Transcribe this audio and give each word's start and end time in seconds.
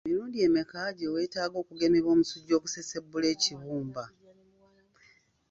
Mirundi 0.07 0.37
emeka 0.47 0.81
gye 0.97 1.07
weetaaga 1.13 1.55
okugemebwa 1.63 2.09
omusujja 2.15 2.53
ogusesebbula 2.55 3.27
ekibumba? 3.33 4.05